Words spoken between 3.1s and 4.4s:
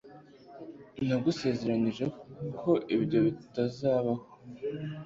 bitazabaho